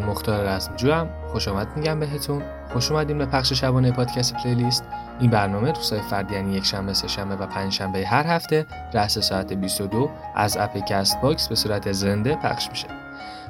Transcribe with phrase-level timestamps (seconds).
[0.00, 2.42] من مختار رزمجویم خوش آمد میگم بهتون.
[2.72, 4.84] خوش اومدیم به پخش شبانه پادکست پلیلیست.
[5.20, 9.18] این برنامه روزهای فردی یعنی یک شنبه سه شنبه و پنج شنبه هر هفته رأس
[9.18, 12.86] ساعت 22 از اپ کست باکس به صورت زنده پخش میشه.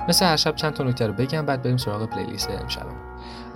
[0.08, 2.86] مثل هر شب چند تا نکته رو بگم بعد بریم سراغ پلیلیست امشب.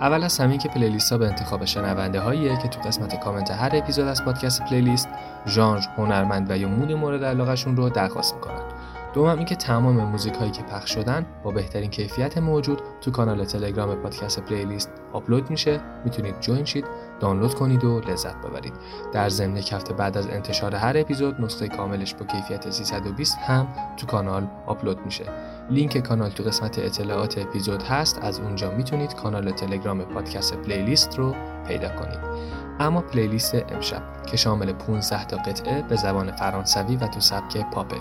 [0.01, 3.71] اول از همین که پلیلیست ها به انتخاب شنونده هاییه که تو قسمت کامنت هر
[3.73, 5.09] اپیزود از پادکست پلیلیست
[5.47, 8.74] ژانر هنرمند و یا مود مورد علاقهشون رو درخواست می‌کنن.
[9.15, 13.95] دوم اینکه تمام موزیک هایی که پخش شدن با بهترین کیفیت موجود تو کانال تلگرام
[13.95, 15.81] پادکست پلیلیست آپلود میشه.
[16.05, 16.85] می‌تونید جوین شید
[17.19, 18.73] دانلود کنید و لذت ببرید.
[19.13, 23.67] در ضمن یک هفته بعد از انتشار هر اپیزود نسخه کاملش با کیفیت 320 هم
[23.97, 25.25] تو کانال آپلود میشه.
[25.69, 31.35] لینک کانال تو قسمت اطلاعات اپیزود هست از اونجا می‌تونید کانال تلگرام پادکست پلیلیست رو
[31.67, 32.19] پیدا کنید.
[32.79, 37.97] اما پلیلیست امشب که شامل 15 تا قطعه به زبان فرانسوی و تو سبک پاپه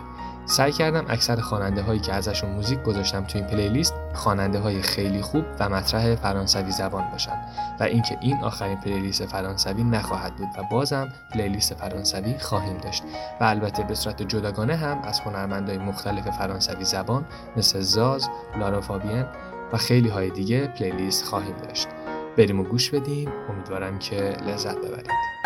[0.46, 5.22] سعی کردم اکثر خواننده هایی که ازشون موزیک گذاشتم تو این پلیلیست خواننده های خیلی
[5.22, 7.38] خوب و مطرح فرانسوی زبان باشن
[7.80, 13.02] و اینکه این آخرین پلیلیست فرانسوی نخواهد بود و بازم پلیلیست فرانسوی خواهیم داشت.
[13.40, 17.24] و البته به صورت جداگانه هم از هنرمندای مختلف فرانسوی زبان
[17.56, 19.24] مثل زاز، لارا فابین
[19.72, 21.88] و خیلی های دیگه پلیلیست خواهیم داشت.
[22.36, 23.32] بریم و گوش بدیم.
[23.50, 25.43] امیدوارم که لذت ببرید.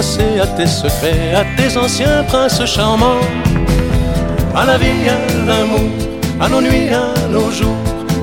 [0.00, 3.20] À tes secrets, à tes anciens princes charmants,
[4.54, 5.90] à la vie, à l'amour
[6.40, 7.76] à nos nuits, à nos jours,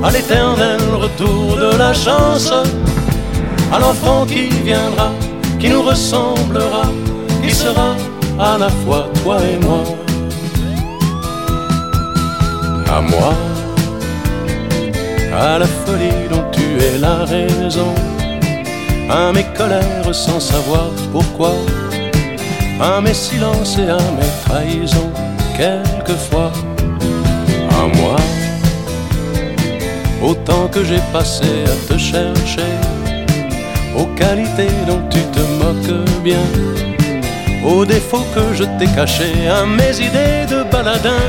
[0.04, 2.52] à l'éternel retour de la chance,
[3.72, 5.12] à l'enfant qui viendra,
[5.60, 6.86] qui nous ressemblera,
[7.44, 7.96] qui sera
[8.40, 9.84] à la fois toi et moi.
[12.90, 13.34] À moi,
[15.40, 17.94] à la folie dont tu es la raison,
[19.10, 21.54] à mes colères sans savoir pourquoi,
[22.80, 25.12] à mes silences et à mes trahisons,
[25.56, 26.52] quelquefois.
[27.96, 28.18] Moi.
[30.22, 32.74] Autant que j'ai passé à te chercher,
[33.96, 36.46] aux qualités dont tu te moques bien,
[37.64, 41.24] aux défauts que je t'ai cachés, à mes idées de baladin,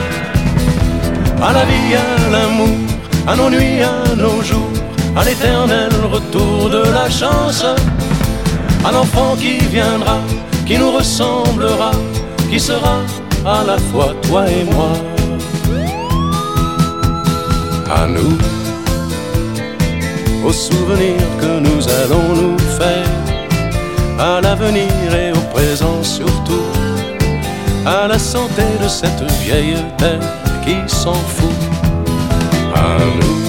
[1.40, 2.78] à la vie, à l'amour,
[3.26, 4.77] à nos nuits, à nos jours,
[5.18, 7.64] à l'éternel retour de la chance,
[8.84, 10.18] à l'enfant qui viendra,
[10.64, 11.90] qui nous ressemblera,
[12.48, 13.00] qui sera
[13.44, 14.92] à la fois toi et moi.
[17.90, 18.38] À nous,
[20.46, 23.10] aux souvenirs que nous allons nous faire,
[24.20, 26.66] à l'avenir et au présent surtout,
[27.84, 30.20] à la santé de cette vieille terre
[30.64, 31.60] qui s'en fout,
[32.74, 33.47] à nous,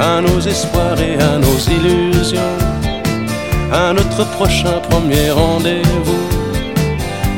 [0.00, 2.56] à nos espoirs et à nos illusions,
[3.72, 6.26] à notre prochain premier rendez-vous,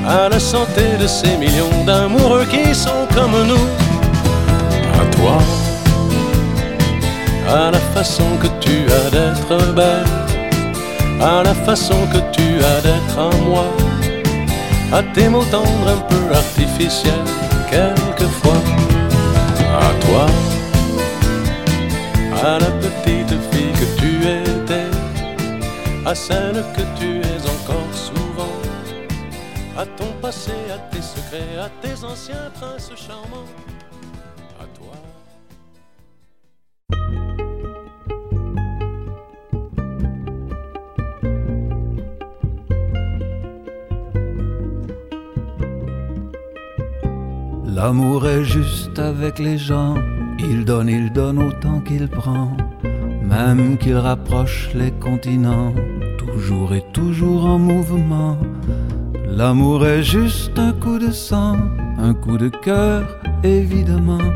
[0.06, 3.67] à la santé de ces millions d'amoureux qui sont comme nous.
[5.17, 5.38] Toi,
[7.49, 10.06] à la façon que tu as d'être belle,
[11.20, 13.67] à la façon que tu as d'être à moi,
[14.93, 17.29] à tes mots tendres un peu artificiels,
[17.70, 18.62] quelquefois,
[19.81, 20.26] à toi,
[22.44, 24.91] à la petite fille que tu étais,
[26.05, 28.56] à celle que tu es encore souvent,
[29.79, 33.50] à ton passé à tes secrets, à tes anciens princes charmants.
[34.61, 34.94] À toi.
[47.65, 49.94] L'amour est juste avec les gens,
[50.50, 52.56] il donne, il donne autant qu'il prend,
[53.23, 55.73] même qu'il rapproche les continents,
[56.19, 58.37] toujours et toujours en mouvement.
[59.29, 61.56] L'amour est juste un coup de sang,
[61.99, 63.03] un coup de cœur,
[63.43, 64.29] évidemment.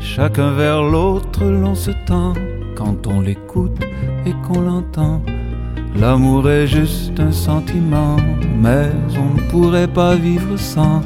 [0.00, 2.32] Chacun vers l'autre l'on se tend
[2.74, 3.78] quand on l'écoute
[4.26, 5.22] et qu'on l'entend.
[5.96, 8.16] L'amour est juste un sentiment,
[8.60, 11.02] mais on ne pourrait pas vivre sans.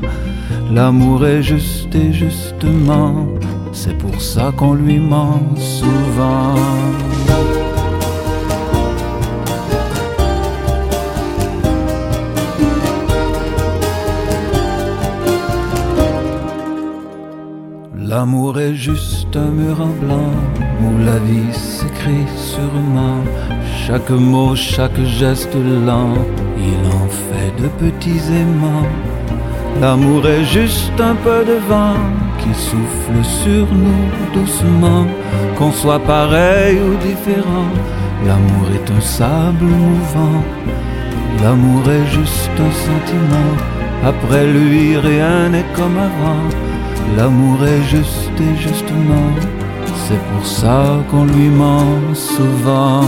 [0.73, 3.27] L'amour est juste et justement,
[3.77, 6.55] c'est pour ça qu'on lui ment souvent.
[17.95, 20.33] L'amour est juste un mur en blanc
[20.83, 23.21] où la vie s'écrit sûrement.
[23.85, 25.55] Chaque mot, chaque geste
[25.87, 26.15] lent,
[26.71, 28.89] il en fait de petits aimants.
[29.83, 35.07] L'amour est juste un peu de vent qui souffle sur nous doucement.
[35.57, 37.71] Qu'on soit pareil ou différent,
[38.27, 40.43] l'amour est un sable mouvant.
[41.43, 43.53] L'amour est juste un sentiment,
[44.05, 46.45] après lui rien n'est comme avant.
[47.17, 49.31] L'amour est juste et justement,
[50.07, 53.03] c'est pour ça qu'on lui ment souvent.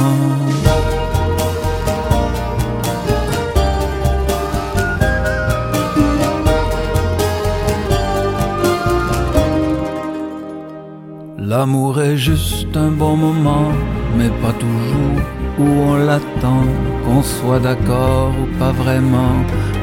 [11.58, 13.72] L'amour est juste un bon moment,
[14.16, 15.19] mais pas toujours
[15.58, 16.62] où on l'attend,
[17.05, 19.34] qu'on soit d'accord ou pas vraiment.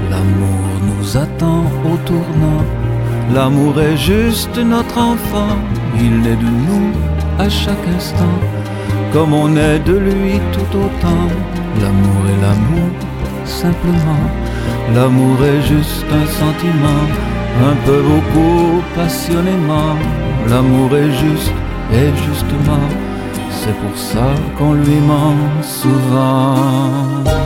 [0.10, 2.63] L'amour nous attend au tournant.
[3.33, 5.57] L'amour est juste notre enfant,
[6.00, 6.92] il naît de nous
[7.39, 8.38] à chaque instant,
[9.12, 11.28] comme on est de lui tout autant.
[11.81, 12.92] L'amour est l'amour,
[13.44, 14.25] simplement.
[14.95, 17.04] L'amour est juste un sentiment,
[17.69, 19.98] un peu beaucoup passionnément.
[20.48, 21.51] L'amour est juste
[21.95, 22.88] et justement,
[23.50, 24.27] c'est pour ça
[24.57, 27.44] qu'on lui ment souvent.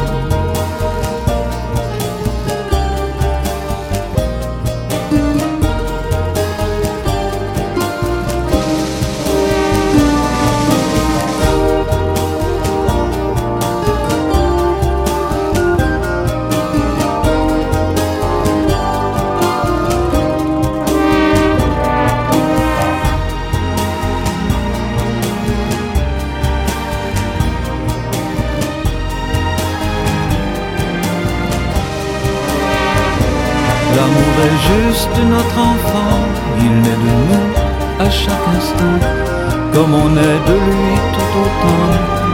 [39.74, 41.86] Comme on est de lui tout autant.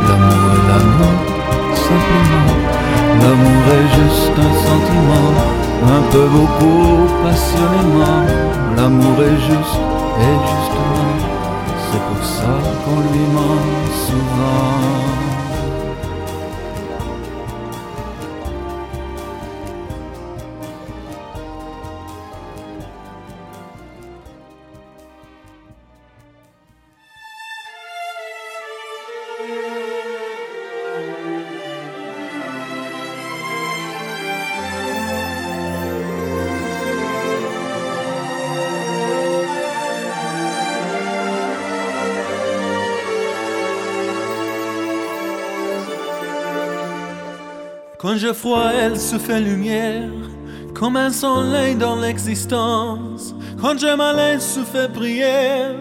[0.07, 1.19] L'amour est l'amour,
[1.87, 2.57] simplement.
[3.21, 5.31] L'amour est juste un sentiment,
[5.97, 8.23] un peu beaucoup passionnément.
[8.77, 9.81] L'amour est juste
[10.27, 11.13] et justement,
[11.87, 13.65] c'est pour ça qu'on lui ment
[14.05, 14.74] souvent.
[48.25, 50.09] Je froid, elle se fait lumière,
[50.73, 53.35] comme un soleil dans l'existence.
[53.61, 55.75] Quand je mal, elle se fait prière,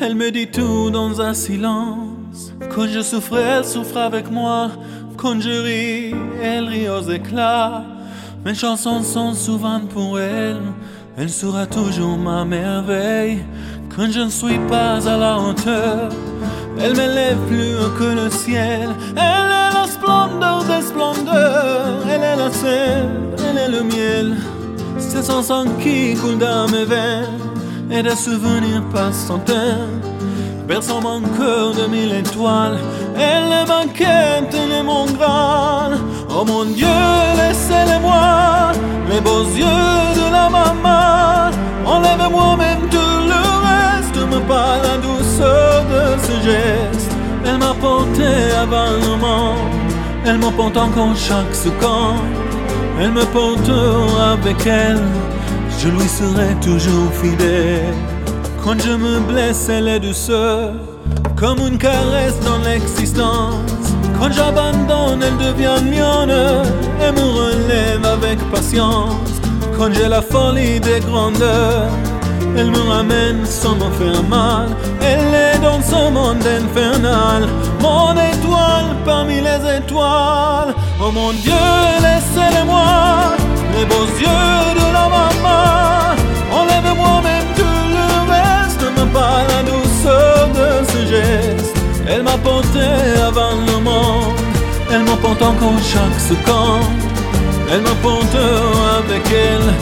[0.00, 2.52] elle me dit tout dans un silence.
[2.74, 4.70] Quand je souffre, elle souffre avec moi.
[5.16, 7.84] Quand je ris, elle rit aux éclats.
[8.44, 10.62] Mes chansons sont souvent pour elle,
[11.16, 13.44] elle sera toujours ma merveille.
[13.94, 16.10] Quand je ne suis pas à la hauteur,
[16.78, 18.88] elle m'élève plus que le ciel.
[19.16, 21.98] Elle est la splendeur des splendeurs.
[22.08, 23.10] Elle est la sève,
[23.48, 24.36] elle est le miel.
[24.98, 27.40] C'est son sang qui coule dans mes veines.
[27.90, 28.82] Et des souvenirs
[29.30, 29.88] en terre.
[30.66, 32.78] Berçant mon cœur de mille étoiles.
[33.16, 35.92] Elle est ma quête, elle est mon graal.
[36.28, 36.86] Oh mon Dieu,
[37.36, 38.72] laissez-les-moi.
[39.08, 41.50] Les beaux yeux de la maman.
[41.86, 44.16] Enlève-moi même tout le reste.
[44.16, 45.85] Me pas la douceur.
[47.82, 49.76] Avant le.
[50.24, 52.18] Elle m'emporte encore chaque seconde.
[52.98, 55.02] elle me portera avec elle,
[55.78, 57.94] je lui serai toujours fidèle.
[58.64, 60.72] Quand je me blesse, elle est douceur,
[61.36, 63.94] comme une caresse dans l'existence.
[64.18, 66.32] Quand j'abandonne, elle devient mienne,
[67.00, 69.30] elle me relève avec patience.
[69.78, 71.90] Quand j'ai la folie des grandeurs,
[72.56, 74.68] elle me ramène sans me faire mal.
[75.60, 77.48] Dans ce monde infernal,
[77.80, 80.74] mon étoile parmi les étoiles.
[81.00, 81.52] Oh mon Dieu,
[82.00, 82.86] laissez-les-moi,
[83.76, 86.16] les beaux yeux de la maman.
[86.52, 91.76] Enlève-moi même tout le reste, me pas la douceur de ce geste.
[92.08, 92.86] Elle m'a porté
[93.26, 94.36] avant le monde,
[94.90, 96.84] elle m'emporte encore chaque seconde.
[97.72, 98.36] Elle me porte
[99.00, 99.74] avec elle,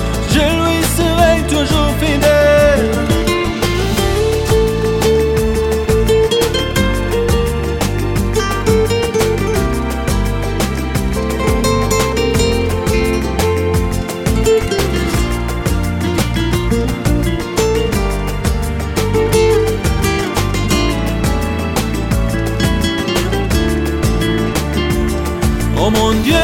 [25.95, 26.35] mon Dieu,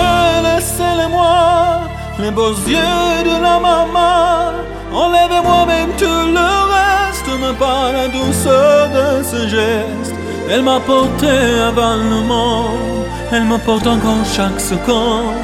[0.43, 1.81] laissez-le-moi,
[2.19, 4.53] les beaux yeux de la maman.
[4.93, 10.15] Enlèvez-moi même tout le reste, me pas la douceur de ce geste.
[10.51, 11.29] Elle m'a porté
[11.71, 15.35] avant le monde, elle me porte encore chaque seconde.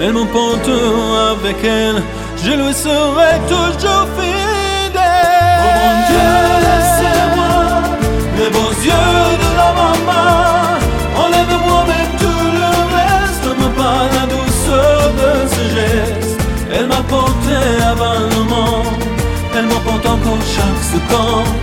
[0.00, 0.70] Elle me porte
[1.30, 2.02] avec elle,
[2.44, 4.31] je lui serai toujours fidèle.
[20.54, 21.54] Chaque seconde.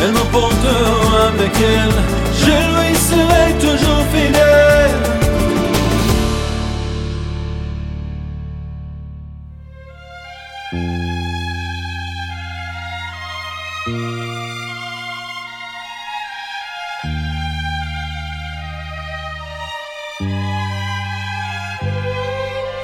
[0.00, 0.68] Elle me porte
[1.28, 1.96] avec elle,
[2.42, 4.68] je lui serai toujours fidèle.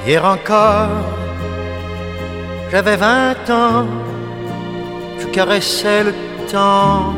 [0.07, 0.89] Hier encore,
[2.71, 3.87] j'avais vingt ans,
[5.35, 6.13] je caressais le
[6.49, 7.13] temps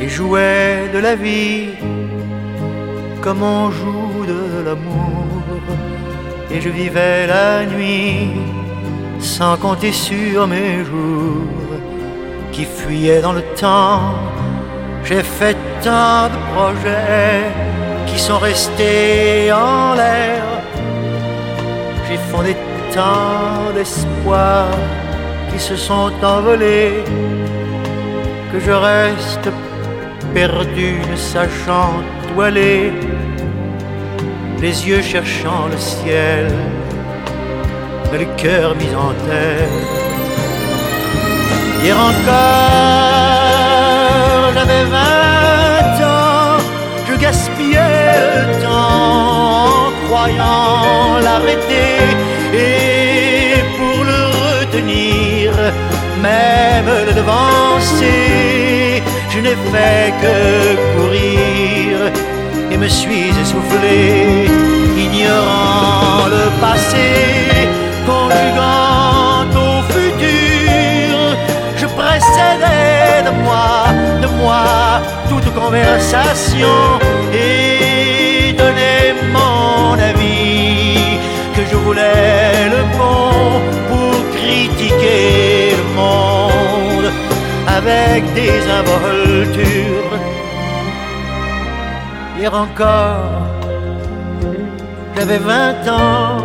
[0.00, 1.68] et jouais de la vie
[3.20, 5.34] comme on joue de l'amour.
[6.50, 8.30] Et je vivais la nuit
[9.18, 11.76] sans compter sur mes jours
[12.52, 14.14] qui fuyaient dans le temps.
[15.04, 17.42] J'ai fait tant de projets
[18.06, 20.42] qui sont restés en l'air
[22.08, 22.56] j'ai fondé
[22.94, 24.66] tant d'espoirs
[25.09, 25.09] qui
[25.60, 27.04] se sont envolés
[28.50, 29.50] que je reste
[30.32, 31.92] perdu ne sachant
[32.34, 32.92] où aller,
[34.62, 36.46] les yeux cherchant le ciel,
[38.10, 39.68] mais le cœur mis en terre.
[41.82, 42.30] Hier encore,
[44.54, 46.58] j'avais vingt ans,
[47.06, 51.98] je gaspillais le temps croyant l'arrêter
[52.54, 52.89] et
[56.20, 60.36] même le devancer, je n'ai fait que
[60.96, 62.12] courir
[62.70, 64.48] et me suis essoufflé,
[64.96, 67.08] ignorant le passé,
[68.06, 71.18] conjuguant au futur,
[71.76, 73.70] je précédais de moi,
[74.22, 74.64] de moi,
[75.28, 76.76] toute conversation
[87.82, 90.18] avec des involtures.
[92.36, 93.42] Hier encore,
[95.16, 96.44] j'avais vingt ans,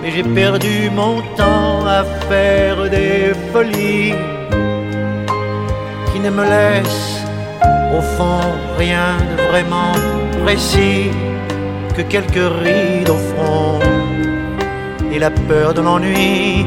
[0.00, 4.14] mais j'ai perdu mon temps à faire des folies
[6.10, 7.20] qui ne me laissent
[7.96, 9.94] au fond rien de vraiment
[10.44, 11.10] précis
[11.96, 13.78] que quelques rides au front
[15.12, 16.66] et la peur de l'ennui,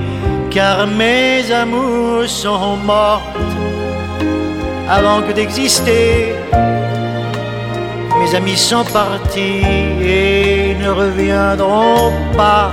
[0.51, 3.34] car mes amours sont mortes
[4.89, 6.33] avant que d'exister.
[8.19, 9.63] Mes amis sont partis
[10.01, 12.71] et ne reviendront pas.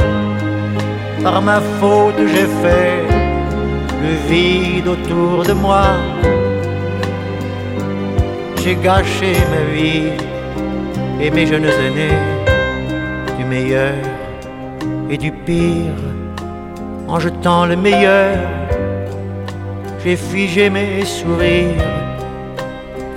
[1.23, 3.03] Par ma faute, j'ai fait
[4.03, 5.87] le vide autour de moi.
[8.63, 10.13] J'ai gâché ma vie
[11.21, 12.19] et mes jeunes aînés
[13.39, 13.95] du meilleur
[15.11, 16.03] et du pire
[17.09, 18.39] en jetant le meilleur.
[20.05, 22.02] J'ai figé mes sourires,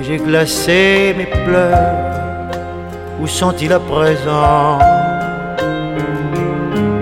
[0.06, 1.94] j'ai glacé mes pleurs.
[3.20, 4.80] Où sont-ils à présent?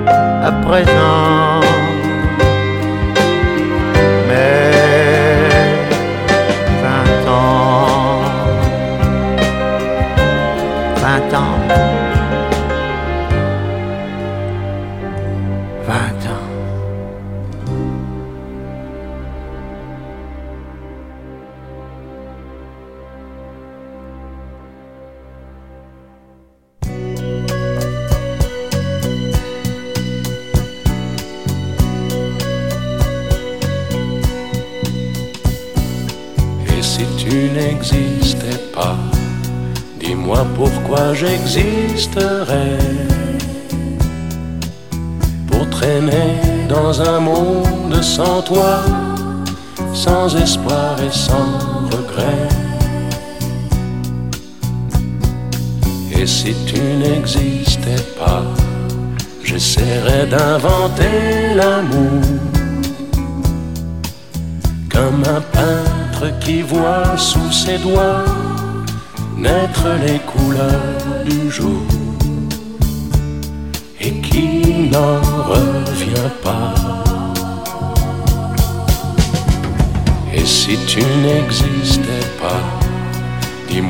[0.07, 1.52] À présent.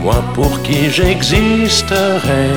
[0.04, 2.50] Dis-moi pour qui j'existerais.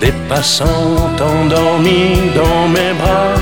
[0.00, 3.34] Des passants endormis dans mes bras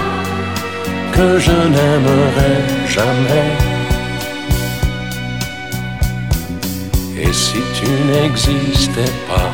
[1.13, 2.55] que je n'aimerai
[2.89, 3.53] jamais.
[7.21, 9.51] Et si tu n'existais pas,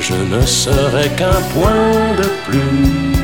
[0.00, 3.14] je ne serais qu'un point de plus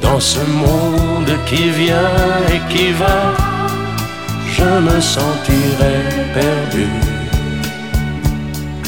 [0.00, 2.16] dans ce monde qui vient
[2.52, 3.57] et qui va.
[4.58, 6.02] Je me sentirais
[6.34, 6.88] perdu.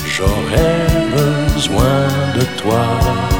[0.05, 3.40] J'aurais besoin de toi.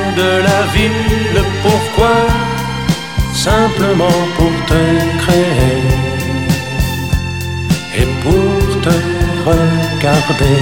[0.15, 2.15] de la vie, le pourquoi,
[3.33, 4.81] simplement pour te
[5.23, 5.83] créer
[7.99, 8.95] et pour te
[9.45, 10.61] regarder?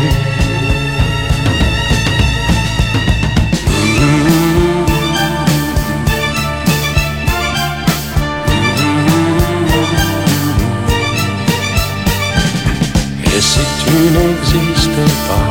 [13.26, 15.49] Et si tu n'existais pas,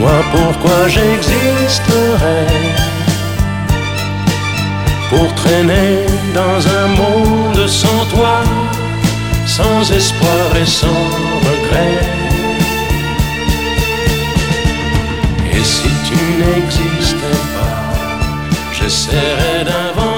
[0.00, 2.46] Dis-moi pourquoi j'existerais
[5.10, 8.40] Pour traîner dans un monde sans toi
[9.46, 11.04] Sans espoir et sans
[11.48, 11.98] regret?
[15.52, 17.82] Et si tu n'existais pas
[18.72, 20.09] J'essaierais d'inventer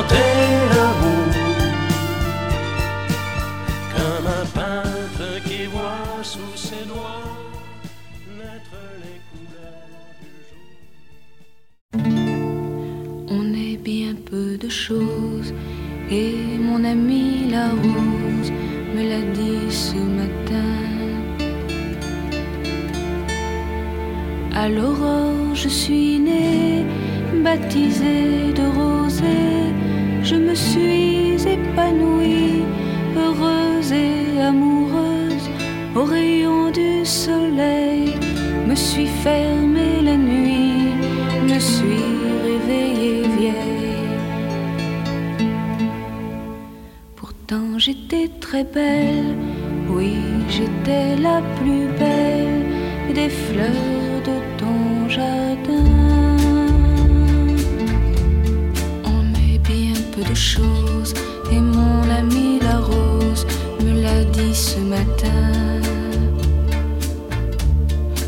[16.94, 18.52] mon ami la rose
[18.94, 20.72] me l'a dit ce matin.
[24.55, 26.85] À l'aurore, je suis née,
[27.42, 29.72] baptisée de rosée.
[30.22, 32.62] Je me suis épanouie,
[33.16, 35.48] heureuse et amoureuse.
[35.96, 38.14] Au rayon du soleil,
[38.68, 40.94] me suis fermée la nuit,
[41.48, 42.09] me suis
[42.44, 43.22] réveillée
[48.29, 49.37] très belle,
[49.89, 50.15] oui
[50.49, 56.37] j'étais la plus belle des fleurs de ton jardin.
[59.05, 61.15] On est bien peu de choses
[61.51, 63.47] et mon ami la rose
[63.85, 65.81] me l'a dit ce matin.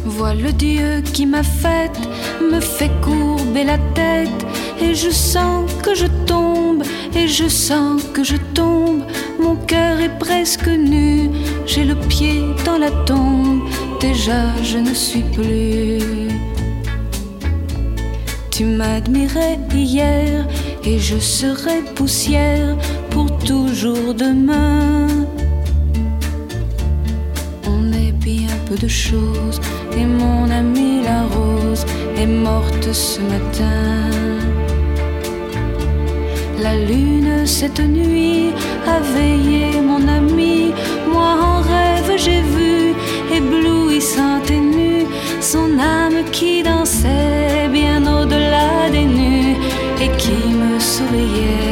[0.04, 1.98] Vois le Dieu qui m'a faite
[2.40, 4.46] me fait courber la tête
[4.80, 6.82] et je sens que je tombe
[7.16, 9.02] et je sens que je tombe.
[9.40, 11.30] Mon cœur est presque nu,
[11.66, 13.62] j'ai le pied dans la tombe.
[14.00, 16.28] Déjà je ne suis plus.
[18.50, 20.46] Tu m'admirais hier
[20.84, 22.76] et je serai poussière
[23.10, 25.08] pour toujours demain.
[27.66, 29.60] On est bien peu de choses
[29.96, 31.84] et mon amie la rose
[32.16, 34.04] est morte ce matin.
[36.62, 38.50] La lune cette nuit
[38.86, 40.72] a veillé mon ami.
[41.12, 42.94] Moi en rêve j'ai vu,
[43.32, 45.06] éblouissante et nue,
[45.40, 49.56] son âme qui dansait bien au-delà des nues
[50.00, 51.64] et qui me souriait.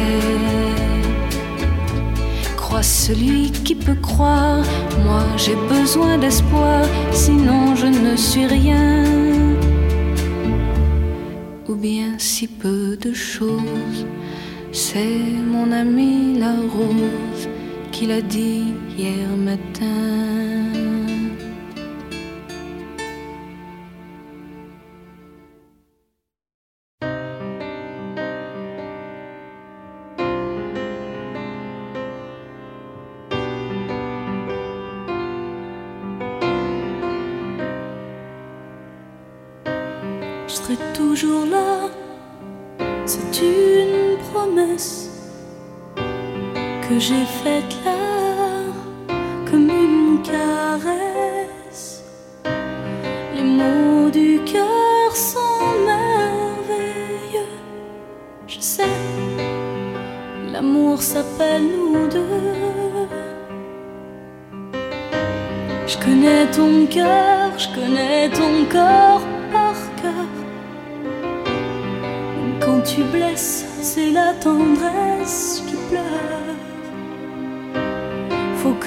[2.57, 4.63] Crois celui qui peut croire,
[5.05, 9.03] moi j'ai besoin d'espoir, sinon je ne suis rien.
[11.69, 14.05] Ou bien si peu de choses.
[14.75, 17.47] C'est mon ami la rose
[17.91, 20.72] qui l'a dit hier matin.
[47.05, 47.99] J'ai faite là,
[49.49, 52.01] comme une caresse.
[53.35, 57.55] Les mots du cœur sont merveilleux,
[58.47, 58.95] je sais,
[60.53, 62.41] l'amour s'appelle nous deux.
[65.85, 70.29] Je connais ton cœur, je connais ton corps par cœur.
[72.61, 76.72] Quand tu blesses, c'est la tendresse qui pleure.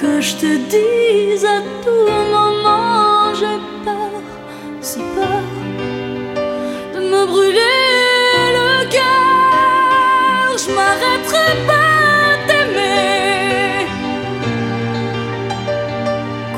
[0.07, 4.21] Que je te dise à tout moment, j'ai peur,
[4.79, 5.43] si peur
[6.93, 10.57] de me brûler le cœur.
[10.61, 13.87] Je m'arrêterai pas d'aimer.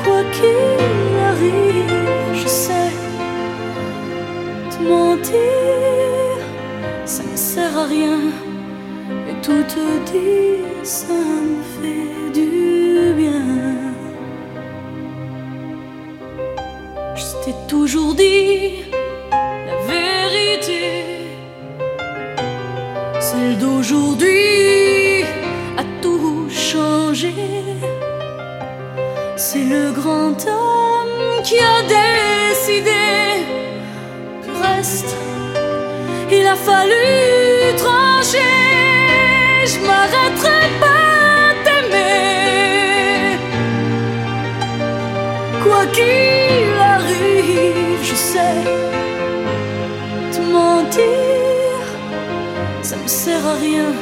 [0.04, 2.92] Quoi qu'il arrive, je sais
[4.70, 6.38] te mentir,
[7.04, 8.20] ça ne sert à rien.
[9.28, 12.19] Et tout te dire, ça me fait
[17.92, 20.82] la vérité.
[23.20, 25.24] Celle d'aujourd'hui
[25.76, 27.34] a tout changé.
[29.36, 33.06] C'est le grand homme qui a décidé
[34.44, 35.16] du reste.
[36.30, 38.38] Il a fallu trancher.
[39.66, 40.89] Je m'arrêterai pas
[53.60, 53.92] rien.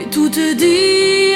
[0.00, 1.27] Et tout te dire,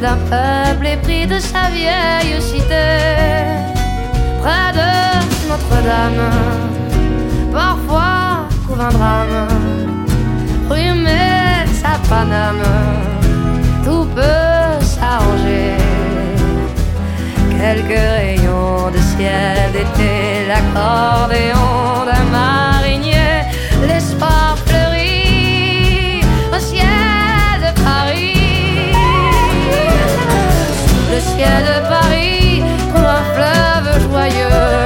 [0.00, 2.86] d'un peuple épris de sa vieille cité,
[4.42, 4.90] près de
[5.48, 6.30] Notre-Dame,
[7.50, 9.48] parfois couvre un drame,
[10.68, 12.66] rhumé sa paname,
[13.84, 15.72] tout peut s'arranger.
[17.58, 22.75] Quelques rayons de ciel d'été, l'accordéon d'un mal.
[31.34, 32.62] ciel de Paris
[32.92, 34.85] comme un fleuve joyeux.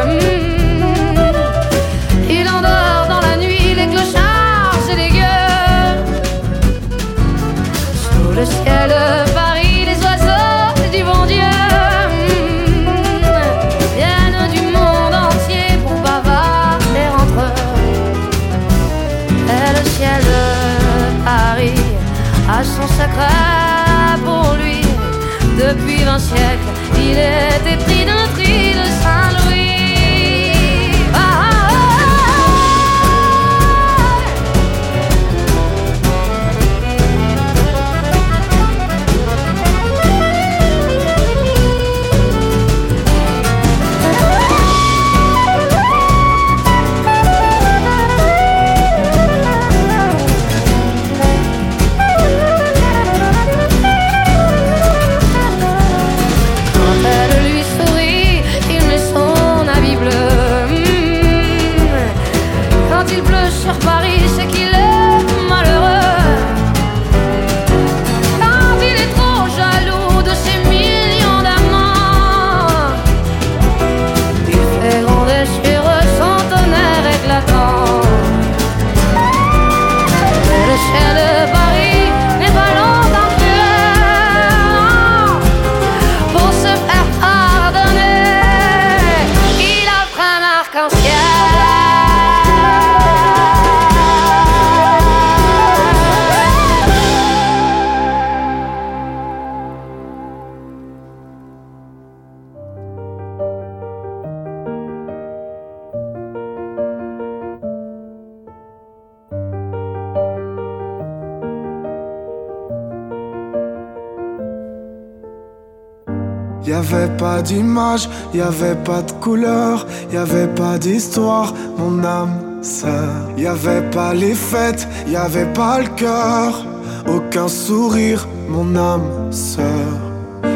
[116.71, 122.63] Y avait pas d'image, y avait pas de couleur, y avait pas d'histoire, mon âme
[122.63, 123.11] sœur.
[123.37, 126.65] Y avait pas les fêtes, y avait pas le cœur,
[127.13, 129.97] aucun sourire, mon âme sœur.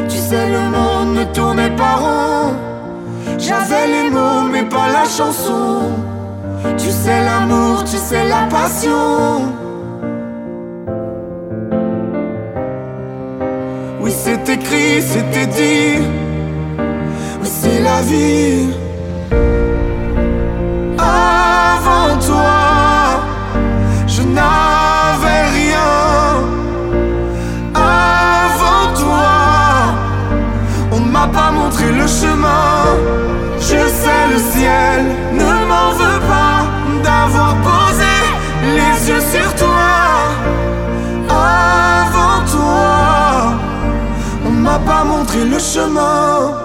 [0.07, 2.53] Tu sais, le monde ne tournait pas rond.
[3.37, 5.91] J'avais les mots, mais pas la chanson.
[6.77, 9.64] Tu sais l'amour, tu sais la passion.
[15.01, 16.01] C'était dit,
[16.77, 18.84] mais c'est la vie.
[45.35, 46.64] suis le chemin.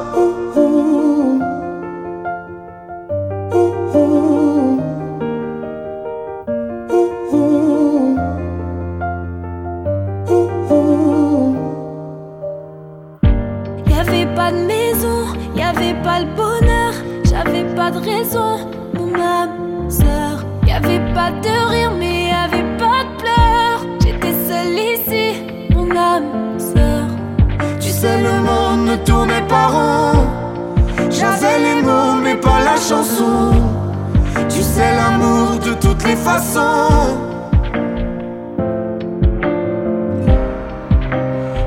[32.80, 33.52] chanson.
[34.48, 37.18] Tu sais l'amour de toutes les façons.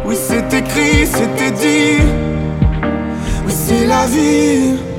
[0.05, 2.03] Oui, c'est écrit, c'était dit.
[3.45, 4.92] Oui, c'est la vie.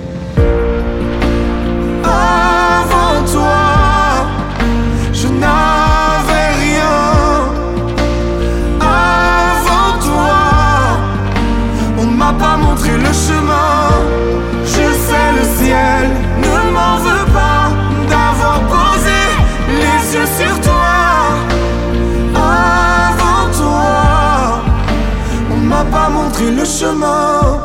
[26.75, 27.61] chemin.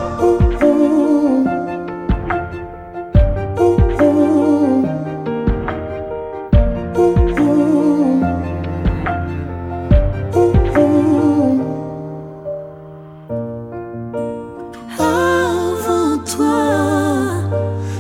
[15.00, 16.60] Avant toi,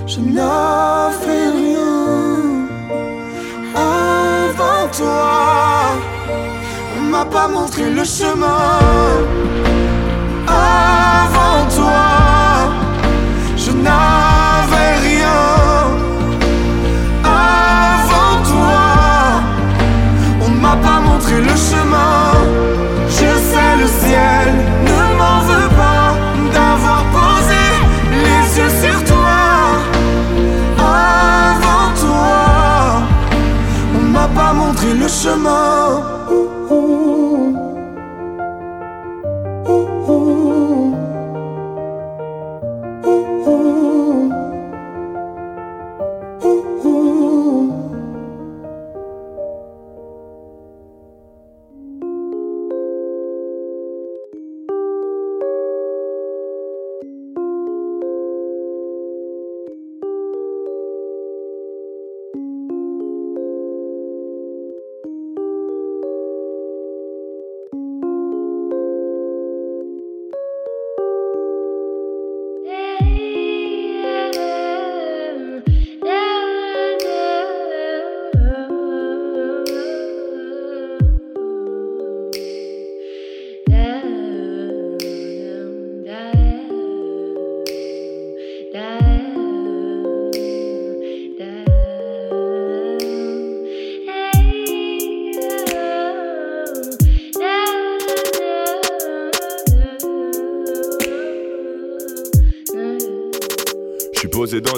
[0.06, 1.96] je n'avais rien.
[3.76, 5.32] Avant toi,
[6.98, 8.99] on m'a pas montré le chemin.
[43.10, 43.69] Ouh, ouh.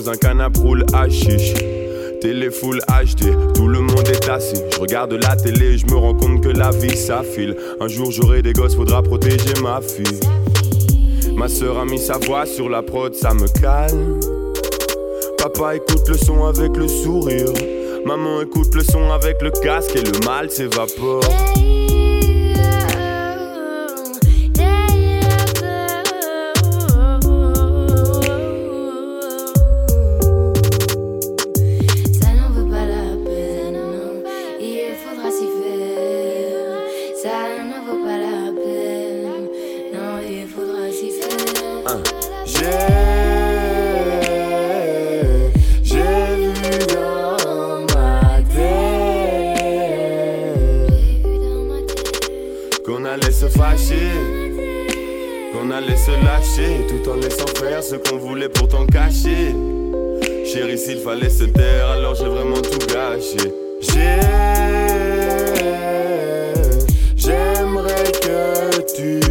[0.10, 1.54] Un canapé roule hashish.
[2.22, 4.62] Télé full HD, tout le monde est assis.
[4.74, 7.56] Je regarde la télé, je me rends compte que la vie s'affile.
[7.80, 10.20] Un jour j'aurai des gosses, faudra protéger ma fille.
[11.36, 14.20] Ma soeur a mis sa voix sur la prod, ça me calme.
[15.38, 17.54] Papa écoute le son avec le sourire.
[18.06, 21.24] Maman écoute le son avec le casque et le mal s'évapore.
[55.54, 59.56] Qu'on allait se lâcher, tout en laissant faire ce qu'on voulait pourtant cacher.
[60.46, 63.38] Chérie, s'il fallait se taire, alors j'ai vraiment tout gâché.
[63.82, 64.20] J'ai,
[67.16, 69.22] j'aimerais que tu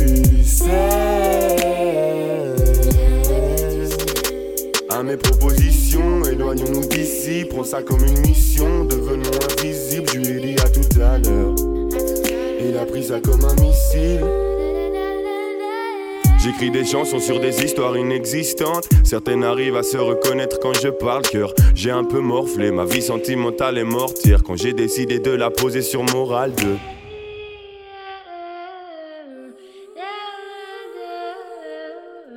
[0.42, 0.70] sais.
[4.88, 7.44] À mes propositions, éloignons-nous d'ici.
[7.44, 10.08] Prends ça comme une mission, devenons invisibles.
[10.14, 11.69] Je lui ai à tout à l'heure.
[12.70, 14.20] Il a pris ça comme un missile.
[16.38, 18.88] J'écris des chansons sur des histoires inexistantes.
[19.02, 21.52] Certaines arrivent à se reconnaître quand je parle cœur.
[21.74, 24.44] J'ai un peu morflé, ma vie sentimentale est mortière.
[24.44, 26.76] Quand j'ai décidé de la poser sur Moral 2.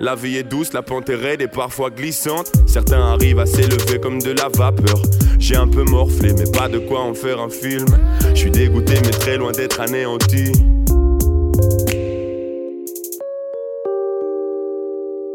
[0.04, 2.52] La vie est douce, la pente est raide et parfois glissante.
[2.68, 5.02] Certains arrivent à s'élever comme de la vapeur.
[5.39, 7.86] J'ai un peu morflé, mais pas de quoi en faire un film.
[8.34, 10.52] Je suis dégoûté, mais très loin d'être anéanti.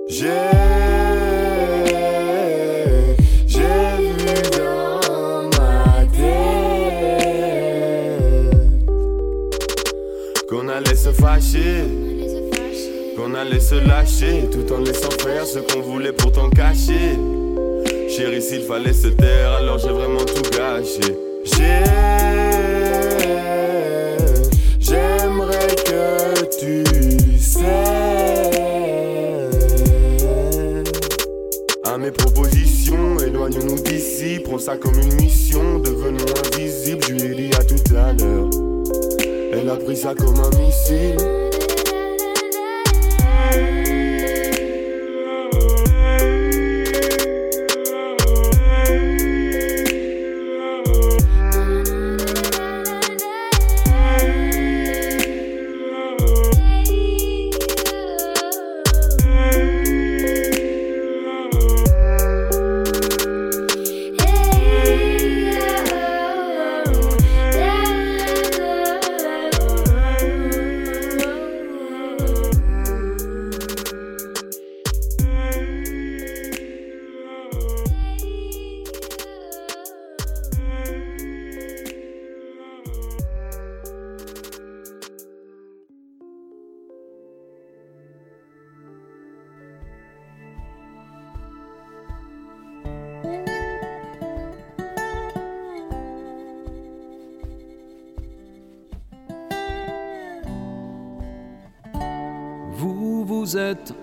[0.07, 0.27] J'ai,
[3.47, 4.27] j'ai vu
[4.59, 6.45] dans ma tête
[10.47, 11.85] qu'on allait se fâcher,
[13.29, 17.19] qu'on allait se lâcher, tout en laissant faire ce qu'on voulait pourtant cacher.
[18.09, 21.17] Chérie, s'il fallait se taire, alors j'ai vraiment tout gâché.
[21.45, 21.85] J'ai,
[24.81, 27.61] j'aimerais que tu sais.
[31.85, 34.41] À mes propositions, éloignons-nous d'ici.
[34.45, 37.03] Prends ça comme une mission, devenons invisibles.
[37.09, 38.51] Je lui dit à tout à l'heure.
[39.53, 41.48] Elle a pris ça comme un missile.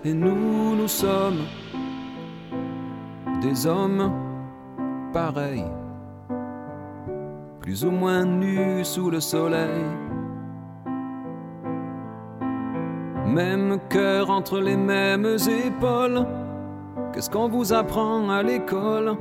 [0.06, 1.42] Et nous, nous sommes
[3.42, 4.12] des hommes
[5.12, 5.64] pareils,
[7.60, 9.82] plus ou moins nus sous le soleil.
[13.26, 15.36] Même cœur entre les mêmes
[15.66, 16.24] épaules,
[17.12, 19.16] qu'est-ce qu'on vous apprend à l'école?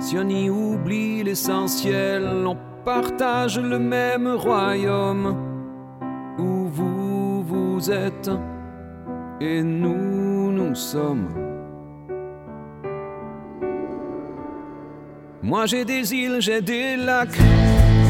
[0.00, 5.36] Si on y oublie l'essentiel, on partage le même royaume
[6.38, 6.87] où vous,
[9.40, 11.28] et nous, nous sommes.
[15.42, 17.38] Moi j'ai des îles, j'ai des lacs.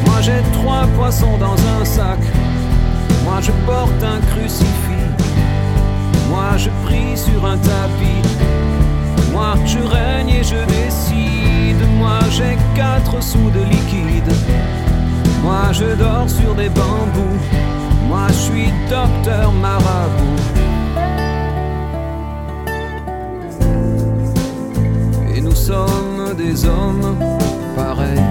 [0.05, 2.17] Moi j'ai trois poissons dans un sac.
[3.23, 5.05] Moi je porte un crucifix.
[6.29, 8.23] Moi je prie sur un tapis.
[9.31, 11.81] Moi je règne et je décide.
[11.99, 14.33] Moi j'ai quatre sous de liquide.
[15.43, 17.78] Moi je dors sur des bambous.
[18.09, 20.41] Moi je suis docteur marabout.
[25.35, 27.15] Et nous sommes des hommes
[27.75, 28.25] pareils,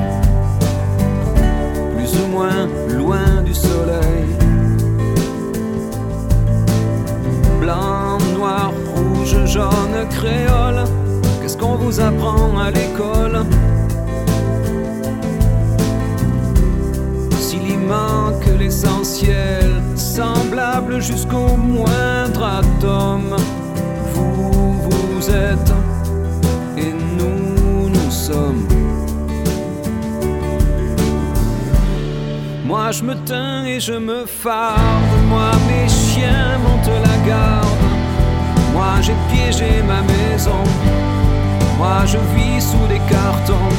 [1.95, 4.27] plus ou moins loin du soleil.
[7.61, 10.83] Blanc, noir, rouge, jaune, créole,
[11.41, 13.47] qu'est-ce qu'on vous apprend à l'école?
[17.89, 23.37] Manque l'essentiel, semblable jusqu'au moindre atome,
[24.15, 25.73] vous, vous êtes
[26.77, 28.69] et nous, nous sommes.
[32.65, 37.85] Moi je me teins et je me farde, moi mes chiens montent la garde.
[38.75, 40.63] Moi j'ai piégé ma maison,
[41.79, 43.73] moi je vis sous des cartons.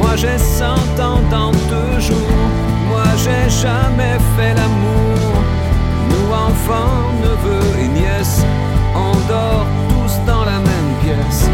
[0.00, 2.46] Moi j'ai cent ans dans deux jours,
[3.26, 5.32] j'ai jamais fait l'amour.
[6.10, 8.44] Nous enfants, neveux et nièces,
[8.94, 11.48] on dort tous dans la même pièce.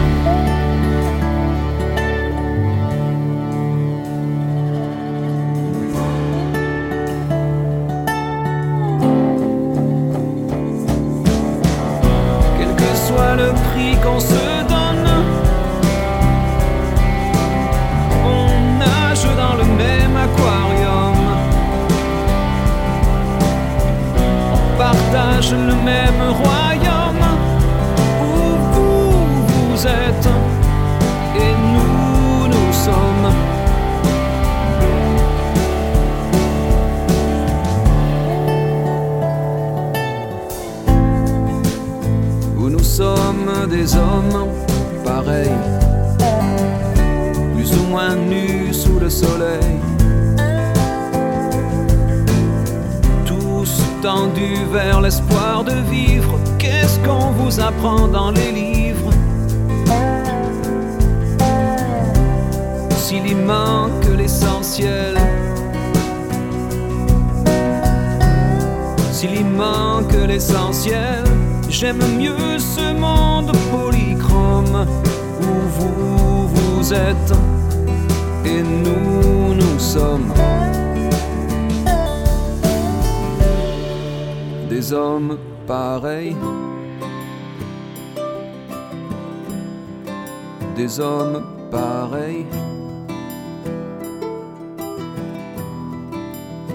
[90.82, 92.44] Des hommes pareils,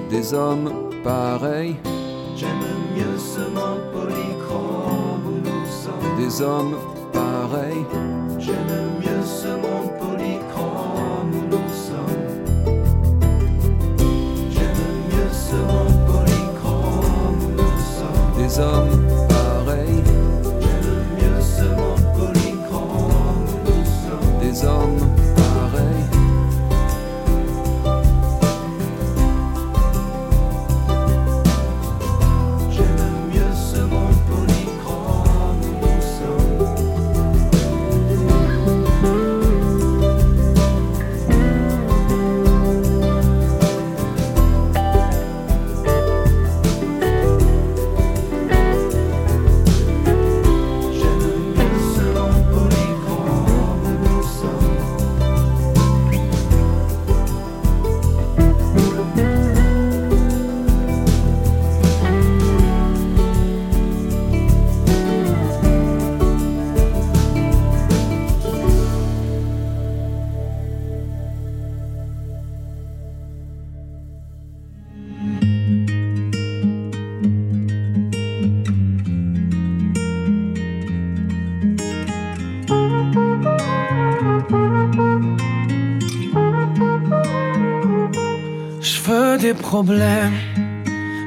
[0.10, 0.72] des hommes
[1.03, 1.76] pareils.
[2.38, 6.18] J'aime mieux ce monde polychrome où nous sommes.
[6.18, 6.78] des hommes
[7.12, 7.86] pareils,
[8.39, 8.76] J'aime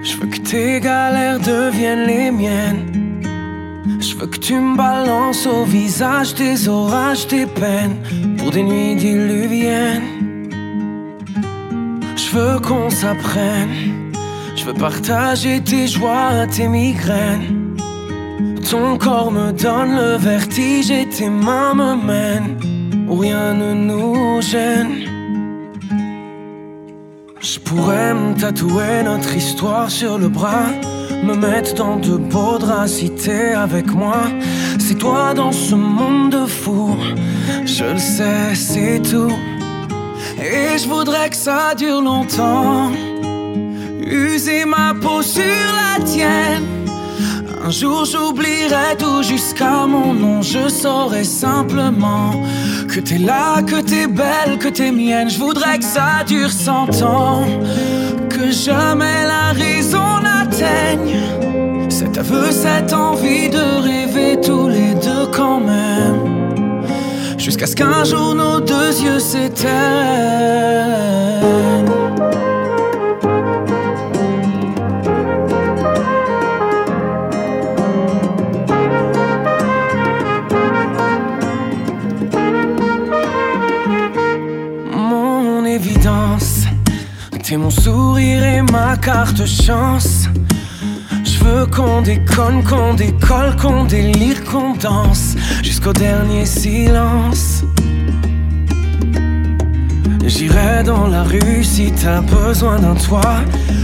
[0.03, 3.23] Je veux que tes galères deviennent les miennes.
[3.99, 7.97] Je veux que tu me balances au visage des orages, des peines
[8.37, 10.51] pour des nuits diluviennes.
[12.17, 14.13] Je veux qu'on s'apprenne.
[14.55, 17.77] Je veux partager tes joies, tes migraines.
[18.71, 22.57] Ton corps me donne le vertige et tes mains me mènent
[23.09, 25.20] où rien ne nous gêne.
[27.43, 30.67] Je pourrais me tatouer notre histoire sur le bras,
[31.25, 34.25] me mettre dans de beaux draps si t'es avec moi.
[34.79, 36.95] C'est toi dans ce monde de fou,
[37.65, 39.33] je le sais, c'est tout.
[40.39, 42.93] Et je voudrais que ça dure longtemps,
[44.03, 46.80] user ma peau sur la tienne.
[47.63, 52.33] Un jour j'oublierai tout jusqu'à mon nom, je saurai simplement
[52.89, 55.29] que t'es là, que t'es belle, que t'es mienne.
[55.29, 57.45] Je voudrais que ça dure cent ans,
[58.31, 61.21] que jamais la raison n'atteigne
[61.91, 66.87] cet aveu, cette envie de rêver tous les deux quand même.
[67.37, 69.71] Jusqu'à ce qu'un jour nos deux yeux s'éteignent.
[88.21, 90.29] Sourire et ma carte chance.
[91.25, 97.65] Je veux qu'on déconne, qu'on décolle, qu'on délire, qu'on danse jusqu'au dernier silence.
[100.27, 103.41] J'irai dans la rue si t'as besoin d'un toit.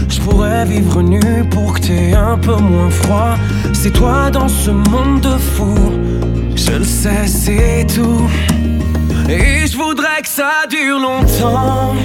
[0.09, 1.19] Je pourrais vivre nu
[1.51, 3.35] pour que t'aies un peu moins froid.
[3.73, 5.93] C'est toi dans ce monde de fous.
[6.55, 8.29] Je le sais, c'est tout.
[9.29, 11.95] Et je voudrais que ça dure longtemps.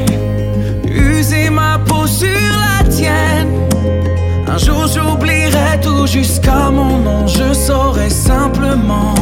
[2.22, 3.50] Sur la tienne.
[4.46, 7.26] Un jour j'oublierai tout jusqu'à mon nom.
[7.26, 9.16] Je saurai simplement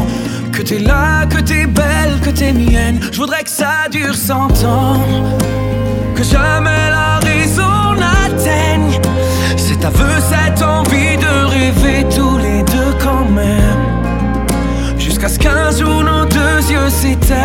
[0.52, 3.00] que t'es là, que t'es belle, que t'es mienne.
[3.10, 5.00] Je voudrais que ça dure cent ans.
[6.14, 9.00] Que jamais la raison n'atteigne
[9.56, 13.80] cet aveu, cette envie de rêver tous les deux quand même.
[14.98, 17.40] Jusqu'à ce qu'un jour nos deux yeux s'éteignent.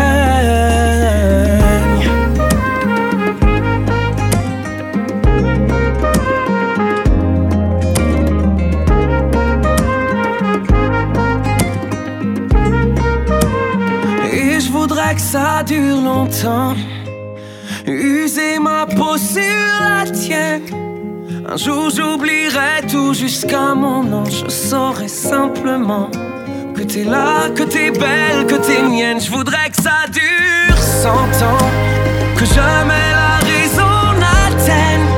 [15.36, 16.74] Ça dure longtemps.
[17.86, 20.62] User ma peau sur la tienne.
[21.52, 24.24] Un jour j'oublierai tout jusqu'à mon nom.
[24.24, 26.08] Je saurai simplement
[26.74, 29.20] que t'es là, que t'es belle, que t'es mienne.
[29.20, 31.68] Je voudrais que ça dure cent ans.
[32.38, 35.08] Que jamais la raison n'atteigne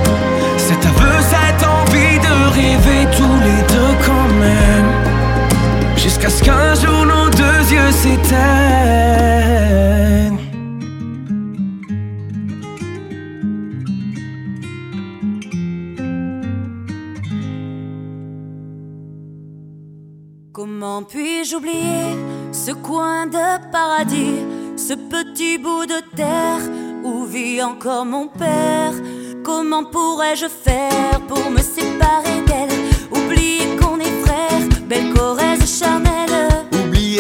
[0.67, 4.89] cet aveu, cette envie de rêver tous les deux quand même.
[5.97, 7.28] Jusqu'à ce qu'un jour deux
[20.53, 22.17] Comment puis-je oublier
[22.51, 24.41] ce coin de paradis,
[24.77, 26.61] ce petit bout de terre
[27.05, 28.93] où vit encore mon père?
[29.45, 32.79] Comment pourrais-je faire pour me séparer d'elle?
[33.13, 36.08] Oublier qu'on est frères, belle Corrèze charnelle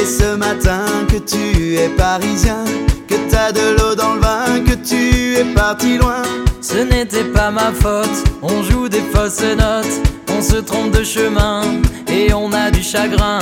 [0.06, 2.64] Ce matin que tu es parisien,
[3.06, 6.22] que t'as de l'eau dans le vin, que tu es parti loin.
[6.60, 10.00] Ce n'était pas ma faute, on joue des fausses notes,
[10.36, 11.62] on se trompe de chemin
[12.08, 13.40] et on a du chagrin.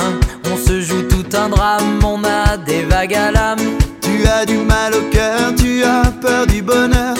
[0.51, 3.59] On se joue tout un drame, on a des vagues à l'âme.
[4.01, 7.15] Tu as du mal au cœur, tu as peur du bonheur.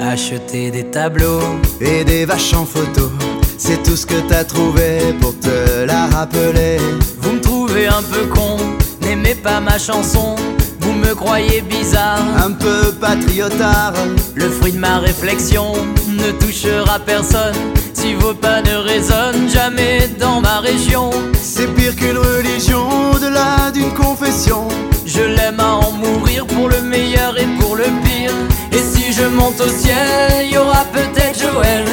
[0.00, 1.42] Acheter des tableaux
[1.80, 3.10] et des vaches en photo,
[3.58, 6.78] c'est tout ce que t'as trouvé pour te la rappeler.
[7.20, 8.56] Vous me trouvez un peu con,
[9.02, 10.36] n'aimez pas ma chanson.
[10.80, 13.92] Vous me croyez bizarre, un peu patriotard.
[14.34, 15.72] Le fruit de ma réflexion
[16.08, 17.56] ne touchera personne.
[17.92, 21.10] Si vos pas ne résonnent jamais dans ma région,
[21.42, 24.68] c'est pire qu'une religion au-delà d'une confession.
[25.04, 28.32] Je l'aime à en mourir pour le meilleur et pour le pire.
[28.72, 31.84] Et si je monte au ciel, y aura peut-être Joël,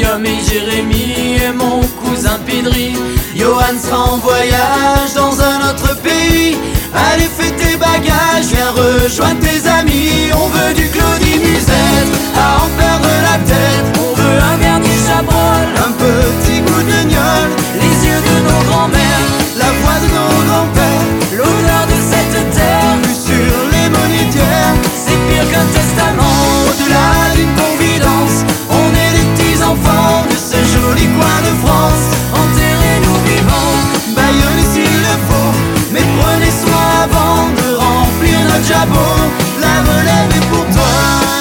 [0.00, 2.94] Et Jérémie et mon cousin Pidri.
[3.34, 6.56] Johan sera en voyage dans un autre pays.
[6.94, 10.30] Allez, fais tes bagages, viens rejoindre tes amis.
[10.34, 13.98] On veut du Claudie Musette, à en perdre la tête.
[13.98, 17.67] On veut un vernis chabrol, un petit goût de gnôle.
[38.78, 40.94] La relève est pour toi,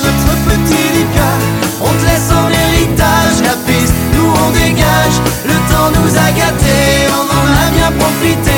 [0.04, 1.38] notre petit Lucas.
[1.80, 5.18] On te laisse en héritage la piste, nous on dégage.
[5.46, 8.57] Le temps nous a gâtés, on en a bien profité.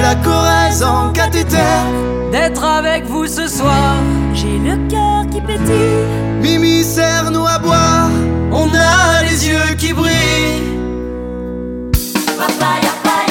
[0.00, 1.56] J'ai la Corrèze en cathéter.
[2.32, 3.96] D'être avec vous ce soir.
[4.32, 6.06] J'ai le cœur qui pétille.
[6.40, 8.08] Mimi, serre-nous à boire,
[8.52, 10.70] on a les yeux qui brillent.
[12.38, 13.29] Acceptez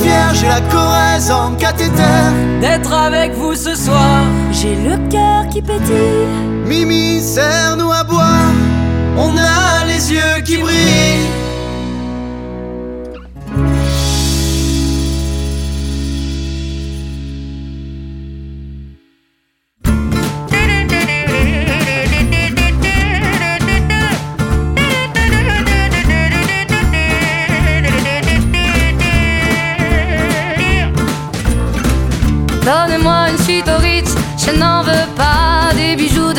[0.00, 2.20] fier, j'ai la Corrèze en cathéter.
[2.60, 4.24] D'être avec vous ce soir.
[4.50, 6.26] J'ai le cœur qui pétille.
[6.66, 8.52] Mimi, serre-nous à boire,
[9.16, 11.11] on a les yeux qui brillent.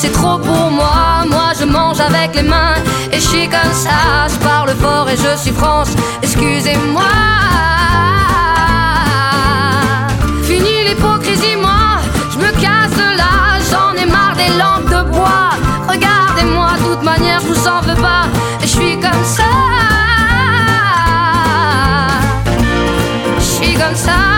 [0.00, 1.24] c'est trop pour moi.
[1.28, 2.76] Moi je mange avec les mains
[3.12, 4.28] et je suis comme ça.
[4.32, 5.90] Je parle fort et je suis France,
[6.22, 7.02] excusez-moi.
[10.44, 11.98] Fini l'hypocrisie, moi,
[12.32, 13.34] je me casse de là.
[13.70, 15.50] J'en ai marre des lampes de bois.
[15.88, 18.24] Regardez-moi, de toute manière, je vous en veux pas.
[18.62, 19.50] Et je suis comme ça.
[23.38, 24.37] Je suis comme ça.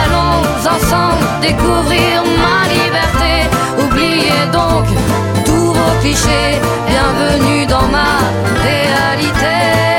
[0.00, 0.42] Allons
[0.76, 3.32] ensemble découvrir ma liberté.
[3.78, 4.86] Oubliez donc
[5.44, 6.60] tous vos clichés.
[6.88, 8.18] Bienvenue dans ma
[8.62, 9.91] réalité.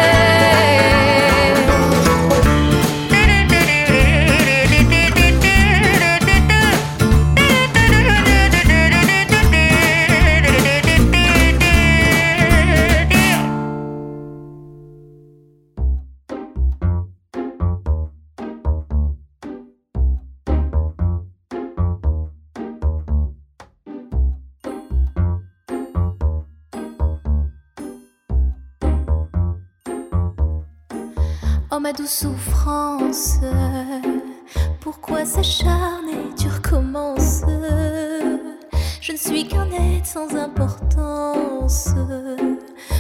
[40.30, 41.90] sans importance.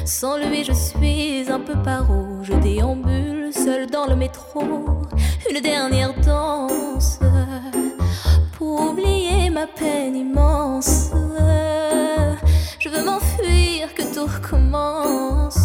[0.05, 2.43] Sans lui, je suis un peu paro.
[2.43, 4.61] Je déambule seul dans le métro.
[5.49, 7.19] Une dernière danse
[8.57, 11.11] pour oublier ma peine immense.
[12.79, 15.62] Je veux m'enfuir, que tout recommence.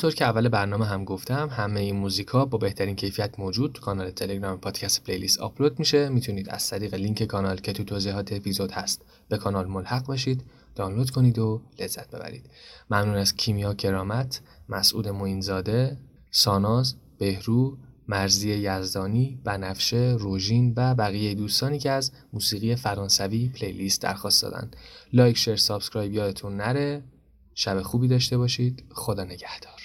[0.00, 4.10] همونطور که اول برنامه هم گفتم همه این موزیکا با بهترین کیفیت موجود تو کانال
[4.10, 6.08] تلگرام پادکست پلیلیست آپلود میشه.
[6.08, 10.44] می‌تونید از طریق لینک کانال که تو توضیحات اپیزود هست به کانال ملحق بشید
[10.74, 12.50] دانلود کنید و لذت ببرید.
[12.90, 15.96] ممنون از کیمیا کرامت مسعود موینزاده
[16.30, 17.78] ساناز بهرو
[18.08, 24.70] مرزی یزدانی بنفشه روژین و بقیه دوستانی که از موسیقی فرانسوی پلیلیست درخواست دادن.
[25.12, 27.02] لایک شیر سابسکرایب یادتون نره.
[27.54, 28.84] شب خوبی داشته باشید.
[28.90, 29.79] خدا نگهدار.